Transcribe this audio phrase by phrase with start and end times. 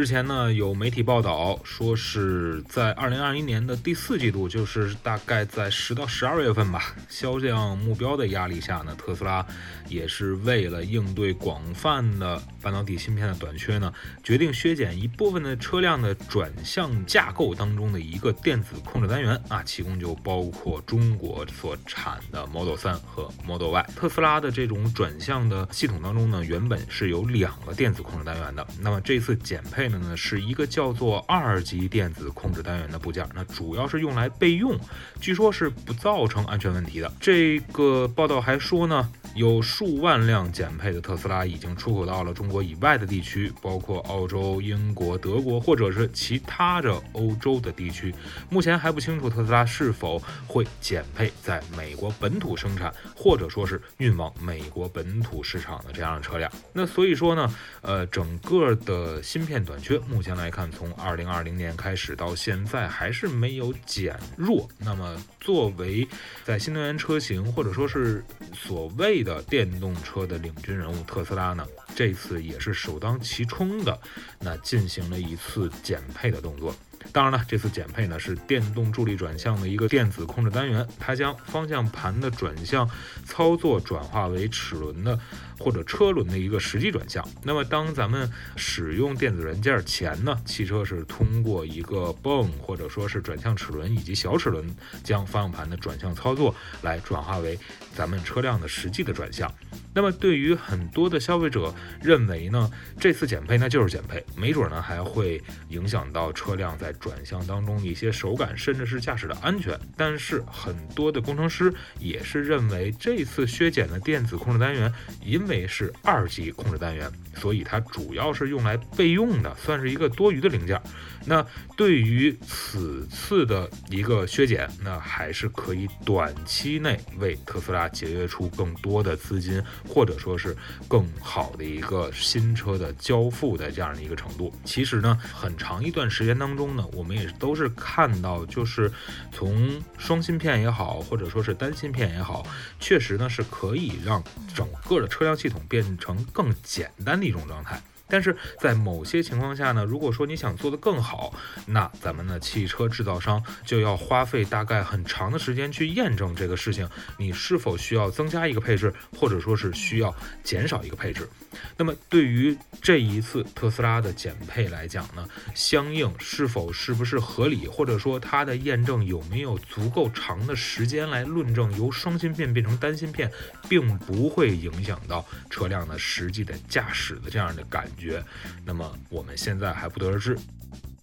[0.00, 9.46] 之前呢，有媒体报道说是在二零二一年的第四季度，就是大概在十到十二月份吧， 销量目标的压力下呢，特斯拉
[9.90, 13.92] 也是为了应对广泛的半导体芯片的短缺呢，
[14.24, 23.82] 决定削减一部分的车辆的转向架构当中的一个电子控制单元啊，其中就包括中国所产的 Model 3和 Model Y。
[23.94, 29.89] 特斯拉的这种转向的系统当中呢，原本是有两个电子控制单元的，那么这次减配。
[29.98, 34.78] 呢是一个叫做二级电子控制单元的部件，那主要是用来备用，
[35.20, 37.12] 据说是不造成安全问题的。
[37.20, 39.10] 这个报道还说呢。
[39.36, 48.12] 有数万辆减配的特斯拉已经出口到了中国以外的地区，包括澳洲、英国、德国，或者是其他的欧洲的地区。
[48.48, 56.50] 目前还不清楚特斯拉是否会减配在美国本土生产，或者说是运往美国本土市场的这样的车辆。
[56.72, 64.68] 那所以说呢，呃，整个的芯片短缺，目前来看，从二零二零年开始到现在还是没有减弱。
[64.78, 66.06] 那么，作为
[66.44, 73.98] 在新能源车型，或者说是所谓的电动车的领军人物特斯拉呢，这次也是首当其冲的，
[74.38, 76.74] 那进行了一次减配的动作。
[77.12, 82.88] 当然了，这次减配呢是电动助力转向的一个电子控制单元，它将方向盘的转向
[83.24, 85.18] 操作转化为齿轮的
[85.58, 87.26] 或者车轮的一个实际转向。
[87.42, 97.58] 那么当咱们使用电子元件前呢，汽车是通过一个泵或者说是转向齿轮以及小齿轮，将方向盘的转向操作来转化为
[97.94, 99.52] 咱们车辆的实际的转向。
[99.92, 109.78] 那么对于很多的消费者认为呢，这次减配那就是减配，没准呢还会影响到车辆在转向当中一些手感，甚至是驾驶的安全。
[109.96, 114.92] 但是很多的工程师也是认为，这次削减的电子控制单元，
[115.24, 120.80] 因为是二级控制单元，所以它主要是用来备用的，算是一个多余的零件。
[121.26, 121.44] 那
[121.76, 130.56] 对于此次的一个削减，那还是可以短期内为特斯拉节约出更多的资金，或者说是
[130.88, 134.52] 更好的一个新车的交付的这样的一个程度。
[134.64, 138.90] 其实呢，很长一段时间当中呢，我们也都是看到，就是
[139.32, 142.46] 从双芯片也好，或者说是单芯片也好，
[142.78, 144.22] 确实呢是可以让
[144.54, 147.80] 整个的车辆系统变成更简单的一种状态。
[148.10, 151.32] 但是在某些情况下呢，如果说你想做得更好，
[151.66, 161.28] 那咱们的汽车制造商就要花费大概很长的时间去验证这个事情，你是否需要增加一个配置，或者说是需要减少一个配置。
[161.76, 173.30] 那么对于这一次特斯拉的减配来讲呢，相应是否是不是合理，或者说它的验证有没有足够长的时间来论证由双芯片变成单芯片，
[173.68, 177.88] 并不会影响到车辆的实际的驾驶的这样的感。
[177.96, 178.24] 觉，
[178.64, 180.38] 那么我们现在还不得而知。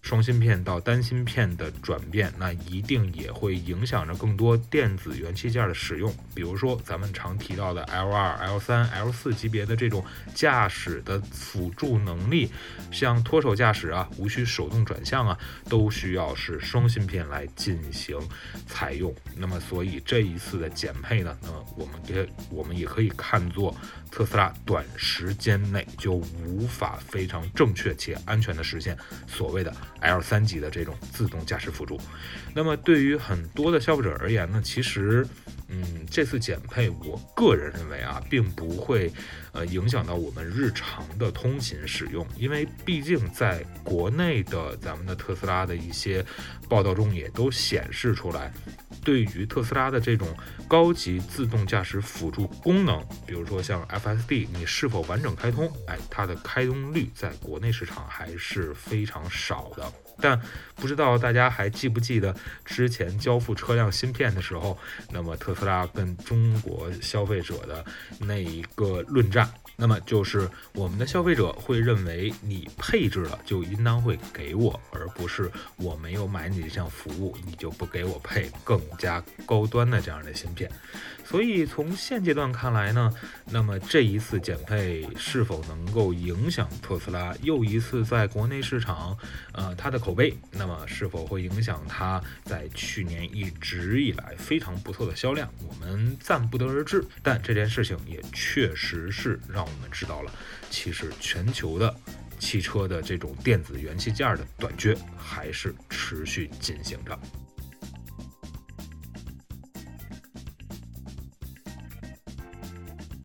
[0.00, 6.14] 双芯片到单芯片的转变，那一定也会影响着更多电子元器件的使用。
[6.34, 10.02] 比如说，咱们常提到的 L 二、L 三、L 四级别的这种
[10.34, 12.50] 驾驶的辅助能力，
[12.90, 15.38] 像脱手驾驶啊，无需手动转向啊，
[15.68, 18.16] 都需要是双芯片来进行
[18.66, 19.14] 采用。
[19.36, 23.76] 那么，所以这一次的减配呢，那么我们也我们也可以看作
[24.10, 29.74] 特斯拉短时间内就无法非常正确且安全的实现所谓的。
[30.00, 32.00] L 三级的这种自动驾驶辅助，
[32.54, 35.26] 那么对于很多的消费者而言呢，其实，
[35.68, 39.12] 嗯，这次减配，我个人认为啊，并不会，
[39.52, 46.24] 呃，影响到我们日常的通勤使用，因为毕竟在国内的咱们的特斯拉的一些
[46.68, 48.52] 报道中也都显示出来。
[49.04, 50.26] 对于特斯拉的这种
[50.66, 55.70] 高级自动驾驶辅助功能，比如说像 FSD，你是否完整开通？
[55.86, 59.92] 哎，它的开通率在国内市场还是非常少的。
[60.20, 60.38] 但
[60.74, 62.34] 不知道大家还记不记得
[62.64, 64.76] 之前交付车辆芯片的时候，
[65.12, 67.84] 那么特特斯拉跟中国消费者的
[68.20, 78.80] 那一个论战，那么就是我们的消费者会认为你配置了就应当会给我，而不是我没有买你这项服务，你就不给我配更。
[78.98, 80.68] 加高端的这样的芯片，
[81.24, 83.14] 所以从现阶段看来呢，
[83.44, 89.16] 那么这一次减配是否能够影响特斯拉又一次在国内市场，
[89.52, 95.47] 呃，它的口碑，那么是否会影响它在去年一直以来非常不错的销量？
[95.66, 97.04] 我们暂不得而知。
[97.22, 100.32] 但这件事情也确实是让我们知道了，
[100.70, 101.94] 其实全球的
[102.38, 107.18] 汽车的这种电子元器件的短缺还是持续进行着。